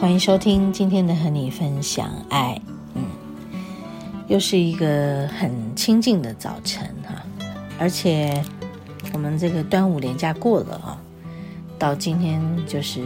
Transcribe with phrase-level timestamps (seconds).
[0.00, 2.60] 欢迎收听今天的和你分享爱。
[2.94, 3.04] 嗯
[4.28, 7.20] 又是一个很清静的早晨哈，
[7.80, 8.44] 而且
[9.12, 11.02] 我们这个端午连假过了啊，
[11.80, 13.02] 到今天就是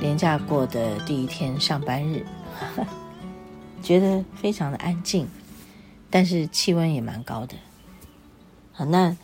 [0.00, 2.26] 连假过的第一天上班日，
[3.80, 5.28] 觉得非常的安静，
[6.10, 7.54] 但是气温也蛮高的。
[8.72, 9.16] 好，那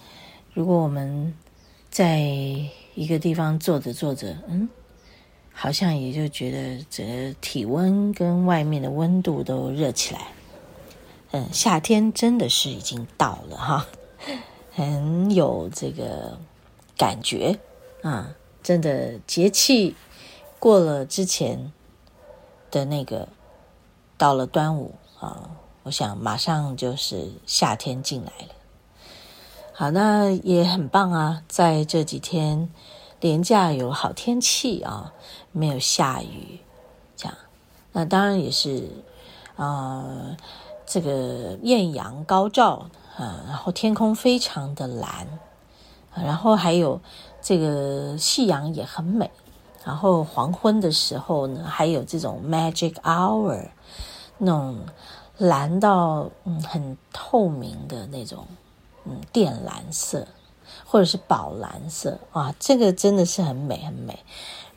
[0.55, 1.35] 如果我们
[1.91, 2.21] 在
[2.95, 4.69] 一个地方坐着坐着，嗯，
[5.61, 10.29] 好像也就觉得这体温跟外面的温度都热起来。
[11.33, 13.87] 嗯，夏天真的是已经到了哈，
[14.71, 16.39] 很有这个
[16.97, 17.59] 感觉
[18.03, 18.37] 啊！
[18.63, 19.97] 真的节气
[20.61, 21.73] 过了之前
[22.71, 23.29] 的那个，
[24.17, 25.51] 到了端午啊，
[25.83, 28.55] 我想马上就是夏天进来了。
[29.73, 32.71] 好，那也很棒啊，在这几天
[33.21, 35.13] 廉价有好天气啊，
[35.53, 36.61] 没有下雨，
[37.17, 37.37] 这样，
[37.93, 38.91] 那当然也是
[39.57, 40.05] 啊。
[40.07, 40.37] 呃
[40.91, 42.87] 这个艳阳高照
[43.19, 45.29] 啊，然后天空非常的蓝，
[46.15, 46.99] 然后还有
[47.43, 49.31] 这个夕阳也很美，
[49.85, 53.69] 然后黄昏的时候呢，还有这种 magic hour，
[54.39, 54.79] 那种
[55.37, 58.47] 蓝到嗯很透明的那种
[59.05, 60.27] 嗯靛蓝色，
[60.85, 64.19] 或者是宝蓝色啊，这个真的是很美很美。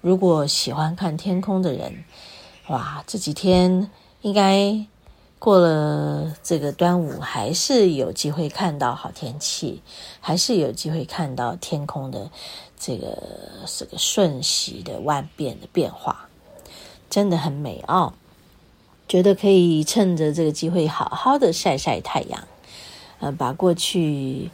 [0.01, 2.03] 如果喜欢看天空的人，
[2.67, 3.89] 哇，这几天
[4.22, 4.85] 应该。
[5.44, 9.81] 过了这个端午，还是有机会看到好天气，
[10.19, 12.29] 还是有机会看到天空的
[12.78, 13.18] 这个
[13.66, 16.29] 这个瞬息的万变的变化，
[17.09, 18.13] 真的很美哦。
[19.07, 22.47] 觉得可以趁着这个机会好好的晒晒太阳，
[23.19, 24.51] 呃，把过去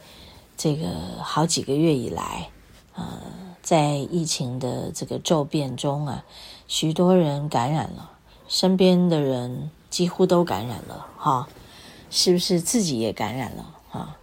[0.58, 2.50] 这个好几个月以来，
[2.94, 3.22] 呃，
[3.62, 6.26] 在疫情的这个骤变中啊，
[6.66, 8.10] 许多人感染了，
[8.46, 9.70] 身边的人。
[9.90, 11.48] 几乎都感染了哈，
[12.10, 14.18] 是不是自己也感染了哈？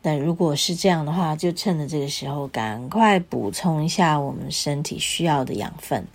[0.00, 6.06] 那如果是这样的话，就趁着这个时候，赶快补充一下我们身体需要的养分，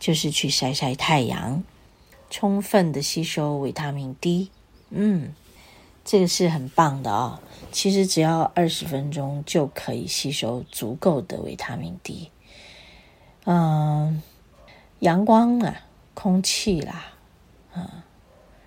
[0.00, 1.62] 就是去晒晒太阳，
[2.30, 4.48] 充分的吸收维他命 D。
[4.88, 5.34] 嗯，
[6.04, 7.40] 这个是很棒的哦。
[7.70, 12.30] 其实只要二十分钟就可以吸收足够的维他命 D。
[13.44, 14.22] 嗯，
[15.00, 15.82] 阳光啊，
[16.14, 17.12] 空气啦，
[17.74, 17.88] 嗯。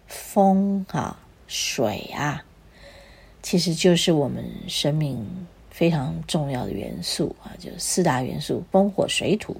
[0.08, 2.46] 风啊，水啊，
[3.42, 9.60] 其实就是我们生命非常重要的元素啊，就四大元素：风、火、水、土。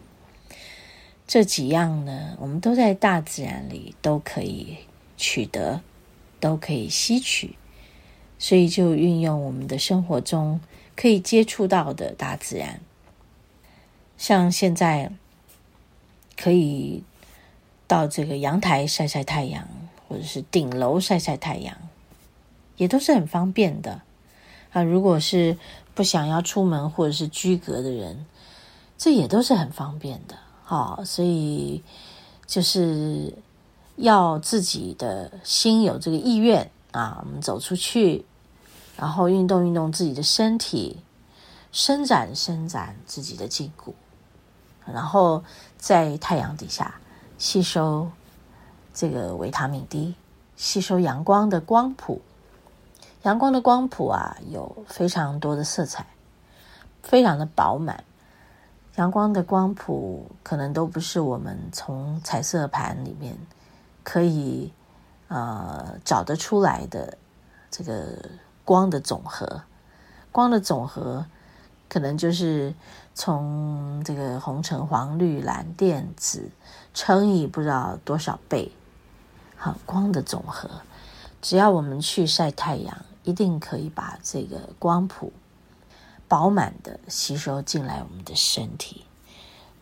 [1.28, 4.78] 这几样呢，我们都在大自然里都可以
[5.18, 5.82] 取得，
[6.40, 7.56] 都可以吸取，
[8.38, 10.60] 所以就运用我们的生活中
[10.96, 12.80] 可以接触到的大自然，
[14.18, 15.12] 像现在
[16.38, 17.04] 可以
[17.88, 19.68] 到这个阳台晒晒太阳。
[20.08, 21.76] 或者是顶楼晒晒太阳，
[22.78, 24.04] 也都是很方便的
[24.72, 24.84] 啊。
[24.84, 25.58] 如果是
[25.96, 28.24] 不想要出门或者是居隔的人，
[29.00, 30.38] 这也都是很方便的。
[30.64, 31.84] 好，所以
[32.46, 33.34] 就是
[33.96, 38.24] 要自己的心有这个意愿啊，我们走出去，
[38.98, 41.04] 然后运动运动自己的身体，
[41.72, 43.96] 伸展伸展自己的筋骨，
[44.86, 45.44] 然后
[45.78, 46.96] 在太阳底下
[47.38, 48.10] 吸收。
[48.98, 50.16] 这个维他命 D
[50.56, 52.22] 吸收阳光的光谱，
[53.24, 56.08] 阳光的光谱啊，有非常多的色彩，
[57.04, 58.06] 非常的饱满。
[58.96, 63.38] 阳光的光谱可能都不是我们从彩色盘里面
[64.02, 64.72] 可以
[65.28, 67.18] 呃找得出来的
[67.70, 68.18] 这个
[68.66, 69.62] 光的总和，
[70.32, 71.26] 光的总和
[71.88, 72.74] 可能就是
[73.14, 76.50] 从这个红橙黄绿蓝靛紫
[76.94, 78.72] 乘以不知道多少倍。
[79.56, 80.70] 好，光的总和，
[81.42, 85.32] 只要我们去晒太阳，一定可以把这个光谱
[86.28, 89.06] 饱满的吸收进来我们的身体。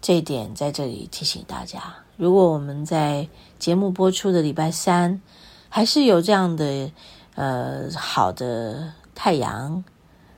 [0.02, 5.22] 这一点在这里提醒大家：如果我们在节目播出的礼拜三，
[5.70, 6.92] 还是有这样的
[7.36, 9.84] 呃好的太阳、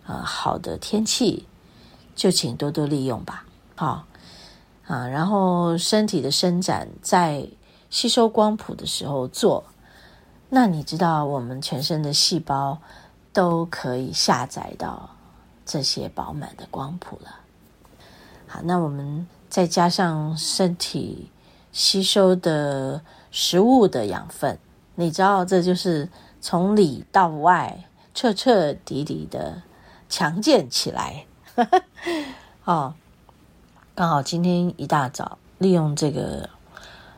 [0.06, 1.48] 呃、好的天气，
[2.16, 3.46] 就请多多利用吧。
[3.76, 4.06] 好
[4.88, 7.48] 啊，然后身体的伸展在
[7.90, 9.64] 吸收光谱的时候做，
[10.50, 12.78] 那你知道我们全身的细胞
[13.34, 15.10] 都可以下载到
[15.66, 17.36] 这些饱满的光谱了。
[18.48, 21.30] 好，那我们再加上身体
[21.72, 23.02] 吸收的
[23.32, 24.58] 食物的养分，
[24.94, 26.08] 你知道这就是
[26.46, 29.64] 从里到外彻彻底底的
[30.08, 31.26] 强健起来。
[32.66, 32.94] 哦，
[33.96, 36.48] 刚好今天一大早利用这个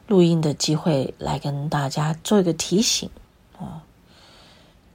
[0.07, 3.09] 录音的机会来跟大家做一个提醒
[3.57, 3.81] 哦，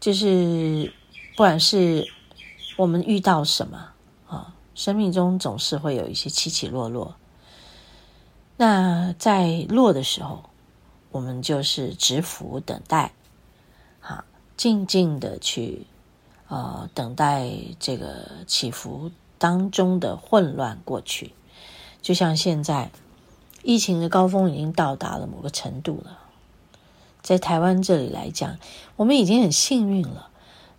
[0.00, 0.90] 就是
[1.36, 2.08] 不管是
[2.78, 3.90] 我们遇到什么
[4.26, 4.54] 啊。
[4.74, 7.16] 生命中总是会有一些起起落落，
[8.56, 10.42] 那在落的时候，
[11.10, 13.12] 我们就是蛰伏等待，
[14.02, 14.24] 啊，
[14.56, 15.86] 静静的去，
[16.48, 17.50] 呃，等待
[17.80, 21.32] 这个起伏当中的混乱过去。
[22.02, 22.90] 就像现在，
[23.62, 26.18] 疫情的高峰已经到达了某个程度了，
[27.22, 28.58] 在台湾这里来讲，
[28.96, 30.28] 我们已经很幸运了。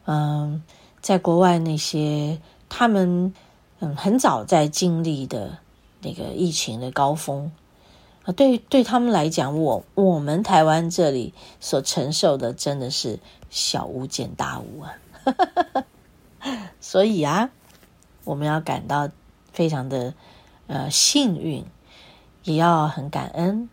[0.06, 0.62] 嗯，
[1.02, 2.40] 在国外那些
[2.70, 3.34] 他们。
[3.80, 5.58] 嗯，很早在经历的
[6.00, 7.52] 那个疫情的高峰
[8.24, 14.96] 啊，对对他们来讲，我我们台湾这里所承受的真的是小巫见大巫啊，
[16.80, 17.50] 所以啊，
[18.24, 19.10] 我们要感到
[19.52, 20.14] 非常的
[20.68, 21.66] 呃幸运，
[22.44, 23.70] 也要很感恩，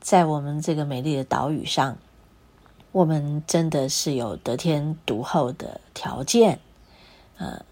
[0.00, 1.96] 在我们这个美丽的岛屿上，
[2.92, 6.58] 我们真的是有得天独厚的条件，
[7.38, 7.64] 呃。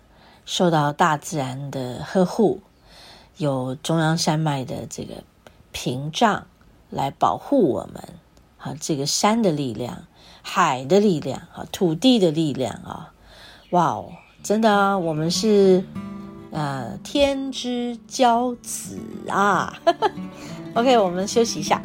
[0.45, 2.63] 受到大自然的呵护，
[3.37, 5.23] 有中央山脉的这个
[5.73, 6.47] 屏障
[6.91, 8.09] 来保护我们，
[8.59, 10.05] 啊，这个山的力量、
[10.43, 13.13] 海的力量、啊，土地的力量啊，
[13.71, 15.85] 哇哦，真的，我们是
[16.51, 18.99] 呃天之骄子
[19.29, 19.81] 啊！
[20.75, 21.83] OK，我们休息一下。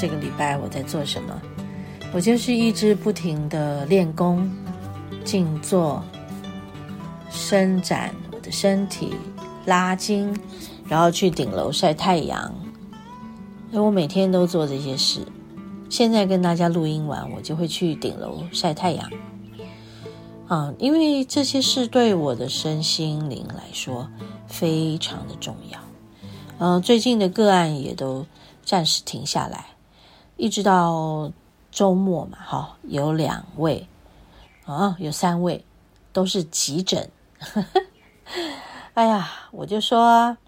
[0.00, 1.42] 这个礼拜我在做什么？
[2.14, 4.48] 我就是一直不停的练功、
[5.24, 6.00] 静坐、
[7.28, 9.12] 伸展我的身体、
[9.66, 10.32] 拉筋，
[10.86, 12.54] 然后去顶楼晒太阳。
[13.72, 15.20] 因为我每天都做这些事。
[15.90, 19.10] 现在跟大家录音完，我就会去顶楼晒太阳。
[20.46, 24.08] 啊，因为这些事对我的身心灵来说
[24.46, 25.80] 非常的重要。
[26.58, 28.24] 嗯，最近的个案也都。
[28.64, 29.64] 暂时停下来，
[30.38, 31.32] 一直到
[31.72, 33.88] 周末嘛，哈，有两位，
[34.64, 35.64] 啊，有三位，
[36.12, 37.10] 都是急诊。
[38.94, 40.38] 哎呀，我就说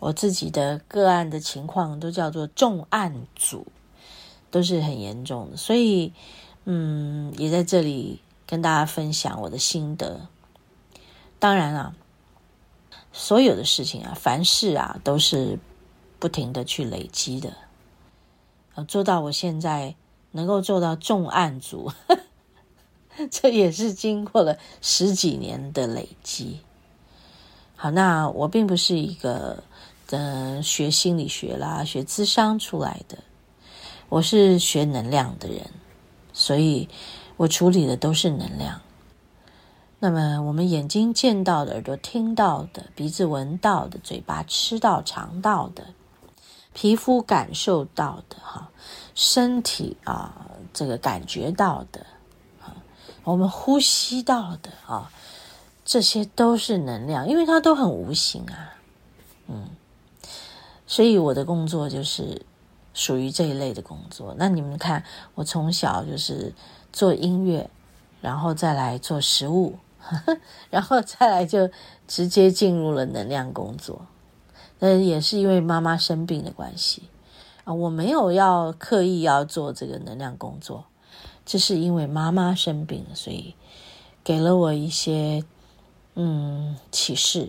[0.00, 3.66] 我自己的个案的情况都叫做重案组，
[4.50, 6.14] 都是很严重的，所以，
[6.64, 10.26] 嗯，也在这里跟大家分享我的心得。
[11.38, 11.94] 当然啊，
[13.12, 15.58] 所有的事情啊，凡事啊，都是
[16.18, 17.52] 不停的去累积的。
[18.82, 19.94] 做到我现在
[20.32, 21.92] 能够做到重案组，
[23.30, 26.58] 这也是经过了十几年的累积。
[27.76, 29.62] 好，那我并不是一个
[30.10, 33.18] 呃学心理学啦、学智商出来的，
[34.08, 35.70] 我是学能量的人，
[36.32, 36.88] 所以
[37.36, 38.80] 我处理的都是能量。
[40.00, 45.84] 那么我们眼睛见到的、耳朵听到的、鼻子闻到的、嘴巴吃到、尝到的。
[46.74, 48.68] 皮肤感受到的哈，
[49.14, 52.04] 身体啊，这个感觉到的
[52.60, 52.76] 啊，
[53.22, 55.10] 我们呼吸到的啊，
[55.84, 58.74] 这些都是能量，因为它都很无形啊，
[59.46, 59.68] 嗯，
[60.86, 62.44] 所以我的工作就是
[62.92, 64.34] 属于这一类的工作。
[64.36, 65.04] 那你们看，
[65.36, 66.52] 我从小就是
[66.92, 67.70] 做音乐，
[68.20, 70.36] 然后再来做食物，呵呵，
[70.70, 71.70] 然后再来就
[72.08, 74.04] 直接进入了能量工作。
[74.84, 77.04] 呃，也是因为妈妈生病的关系
[77.64, 80.84] 啊，我没有要刻意要做这个能量工作，
[81.46, 83.54] 这是因为妈妈生病，所以
[84.22, 85.42] 给了我一些
[86.16, 87.48] 嗯启示，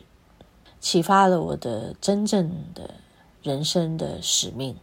[0.79, 2.93] 启发了我的真正的
[3.43, 4.77] 人生的使命。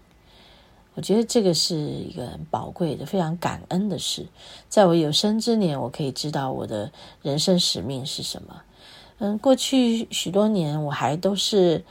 [0.92, 4.26] 我觉得这个是一个很宝贵的、非常感恩的事。
[4.68, 6.92] 在我有生之年，我可以知道我的
[7.22, 8.62] 人生使命是什么。
[9.20, 11.82] 嗯，过去许多年，我还都是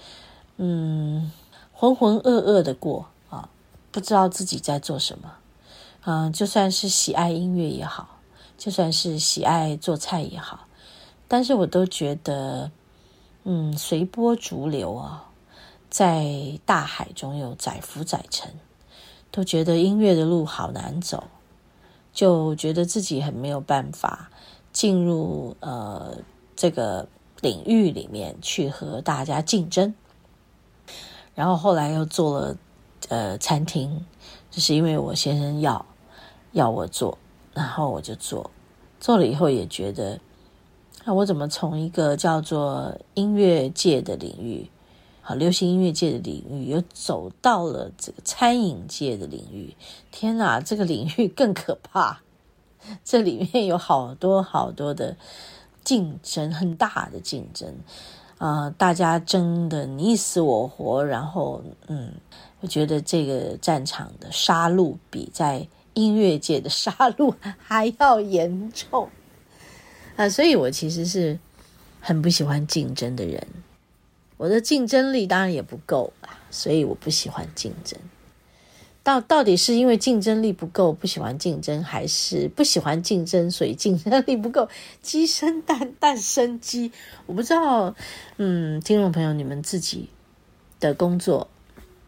[0.64, 1.32] 嗯
[1.74, 3.50] 浑浑噩噩的过啊，
[3.92, 5.34] 不知道自己在做什么。
[6.06, 8.20] 嗯，就算是喜爱音乐也好，
[8.60, 10.68] 就算是喜爱做菜也好，
[11.28, 12.70] 但是我都觉得
[13.44, 15.30] 嗯随波逐流啊，
[15.90, 18.54] 在大海中有载浮载沉。
[19.34, 21.24] 都觉得音乐的路好难走，
[22.12, 24.30] 就觉得自己很没有办法
[24.74, 26.18] 进入呃
[26.54, 27.08] 这个
[27.40, 29.96] 领域里面去和大家竞争。
[31.36, 32.58] 然后后来又做了
[33.10, 34.06] 呃餐厅，
[34.50, 35.86] 就是因为我先生要
[36.52, 37.18] 要我做，
[37.54, 38.52] 然后我就做，
[39.00, 40.20] 做了以后也觉得，
[41.06, 44.70] 那我怎么从一个叫做音乐界的领域。
[45.24, 49.76] 好，流行音乐界的领域又走到了这个餐饮界的领域。
[50.10, 52.22] 天哪，这个领域更可怕！
[53.06, 55.16] 这里面有好多好多的
[55.84, 57.76] 竞争，很大的竞争、
[58.42, 58.74] 啊！
[58.76, 62.12] 大家争的你死我活，然后嗯，
[62.60, 69.08] 我觉得这个战场的杀戮比在音乐界的杀戮还要严重
[70.18, 70.28] 啊！
[70.28, 71.38] 所以我其实是
[72.00, 73.46] 很不喜欢竞争的人。
[74.38, 78.00] 我的竞争力当然也不够啊，所以我不喜欢竞争。
[79.04, 84.70] 到到底是因为竞争力不够，不喜欢竞争，还是不喜欢竞争，所以竞争力不够？
[85.02, 86.92] 鸡生蛋，蛋生鸡，
[87.26, 87.96] 我不知道。
[88.38, 90.10] 嗯，听众朋友，你们自己
[90.80, 91.50] 的工作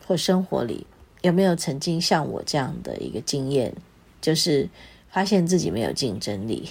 [0.05, 0.85] 或生活里
[1.21, 3.73] 有没有曾经像我这样的一个经验，
[4.21, 4.69] 就是
[5.09, 6.69] 发现自己没有竞争力，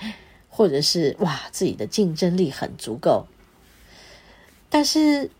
[0.48, 3.26] 或者是哇，自己的竞争力很足够。
[4.70, 5.30] 但是，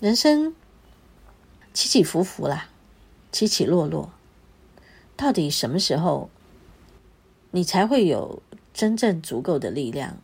[0.00, 0.54] 人生
[1.72, 2.68] 起起伏伏啦，
[3.32, 4.10] 起起落落，
[5.16, 6.30] 到底什么时候
[7.50, 8.42] 你才会有
[8.72, 10.18] 真正足够的力量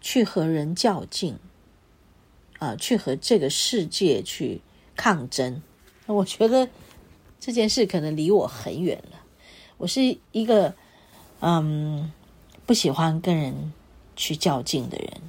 [0.00, 1.38] 去和人较劲
[2.58, 2.74] 啊？
[2.76, 4.60] 去和这个世界去
[4.94, 5.62] 抗争？
[6.06, 6.68] 我觉得
[7.38, 9.20] 这件事可能离我很远了。
[9.76, 10.74] 我是一个
[11.40, 12.12] 嗯
[12.64, 13.72] 不喜欢跟人
[14.14, 15.20] 去较劲的人，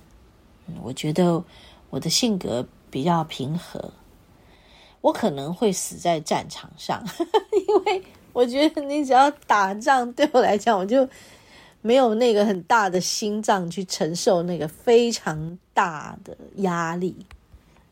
[0.82, 1.44] 我觉得。
[1.90, 3.94] 我的性格比较平和，
[5.02, 7.04] 我可能会死在战场上，
[7.68, 11.08] 因为我觉得你只要打仗，对我来讲，我就
[11.82, 17.16] 没有那个很大的心脏去承受那个非常大的压力，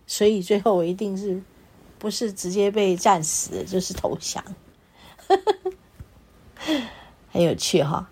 [0.05, 1.41] 所以最后我一定是
[1.97, 4.43] 不是直接被战死，就是投降，
[7.31, 8.09] 很有趣哈。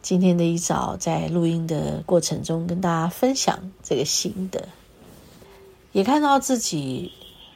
[0.00, 4.68] 今天的一早在录音的过程中，跟大家分享这个心得。
[5.92, 7.12] 也看到自己，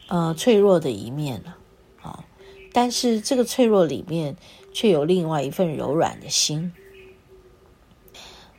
[0.08, 1.56] 呃，脆弱的一面了，
[2.00, 2.24] 啊，
[2.72, 4.36] 但是这个脆弱里面
[4.72, 6.72] 却有另外一份柔软的心。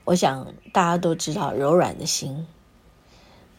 [0.03, 2.47] 我想大家都知道，柔软的心，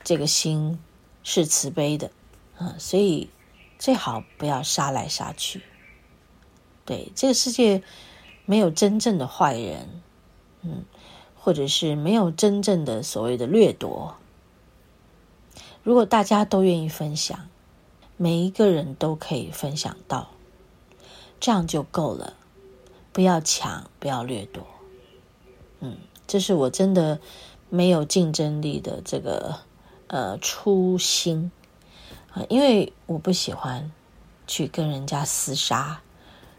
[0.04, 0.78] 这个心
[1.23, 2.11] 是慈悲的，
[2.59, 3.30] 啊，所以
[3.78, 5.62] 最好不要杀来杀去。
[6.85, 7.83] 对，这个世界
[8.45, 10.02] 没有真正的坏人，
[10.61, 10.85] 嗯，
[11.37, 14.16] 或者是没有真正的所谓的掠夺。
[15.83, 17.49] 如果大家都愿意分享，
[18.20, 20.28] 每一个人都可以分享到，
[21.38, 22.34] 这样就够了。
[23.12, 24.66] 不要抢，不要掠夺。
[25.78, 25.96] 嗯，
[26.26, 27.20] 这是我真的
[27.70, 29.60] 没有竞争力的这个
[30.08, 31.52] 呃初心
[32.32, 33.92] 啊，因为我不喜欢
[34.48, 36.00] 去跟人家厮杀，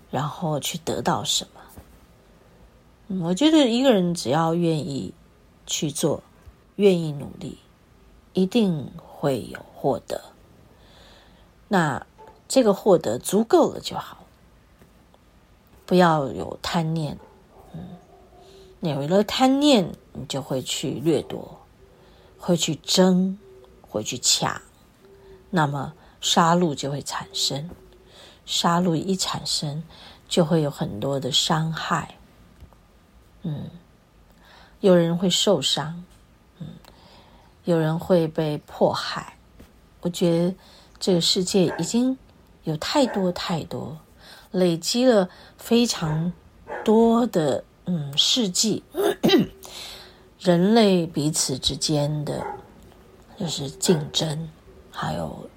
[0.09, 1.59] 然后去得到什么。
[3.25, 5.13] 我觉得一个人只要愿意
[5.67, 6.23] 去做，
[6.77, 7.57] 愿意努力，
[8.31, 10.21] 一定会有获得，
[11.69, 12.05] 那
[12.47, 14.25] 这个获得足够了就好，
[15.85, 17.17] 不要有贪念。
[17.73, 17.79] 嗯，
[18.81, 21.61] 你有了贪念，你就会去掠夺，
[22.37, 23.37] 会去争，
[23.81, 24.61] 会去抢，
[25.51, 27.69] 那么杀戮就会产生。
[28.45, 29.83] 杀戮一产生，
[30.27, 32.15] 就会有很多的伤害。
[33.43, 33.69] 嗯，
[34.79, 36.03] 有人会受伤。
[36.59, 36.67] 嗯
[37.65, 39.37] 有人会被迫害，
[40.01, 40.55] 我觉得
[40.99, 42.17] 这个世界已经
[42.63, 43.97] 有太多太多
[44.51, 46.33] 累积了非常
[46.83, 48.83] 多的嗯事迹，
[50.39, 52.45] 人类彼此之间的
[53.39, 54.49] 就是竞争，
[54.91, 55.49] 还有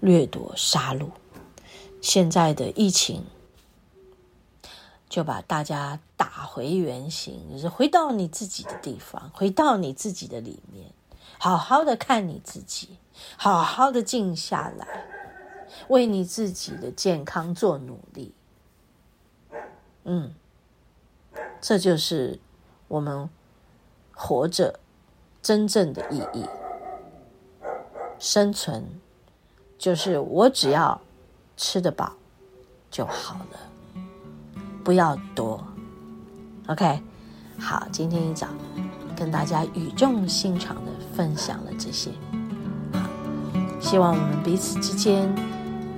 [0.00, 1.06] 掠夺、杀戮。
[2.00, 3.24] 现在的疫情
[5.08, 10.86] 就把大家打回原形，就是回到你自己的地方，回到你自己的里面，
[11.38, 12.98] 好好的看你自己，
[13.36, 15.04] 好好的静下来，
[15.88, 18.34] 为你自己的健康做努力。
[20.04, 20.34] 嗯，
[21.60, 22.40] 这就是
[22.88, 23.28] 我们
[24.14, 24.80] 活着
[25.40, 26.46] 真正的意义。
[28.18, 29.00] 生存
[29.76, 31.00] 就是我只要
[31.56, 32.12] 吃得饱
[32.90, 34.02] 就好了，
[34.84, 35.62] 不要多。
[36.68, 37.02] OK，
[37.58, 38.46] 好，今天一早
[39.16, 42.10] 跟大家语重心长的分享了这些，
[43.82, 45.28] 希望我们彼此之间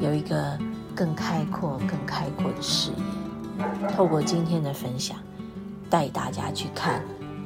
[0.01, 0.59] 有一个
[0.97, 3.89] 更开阔、更开阔的视野。
[3.95, 5.17] 透过今天的分享，
[5.89, 7.01] 带大家去看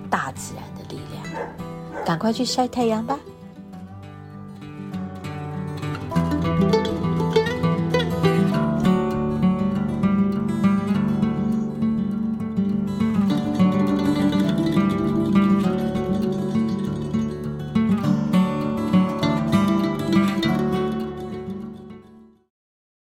[0.09, 2.04] 大自然的力量。
[2.07, 3.18] 赶快去晒太阳吧！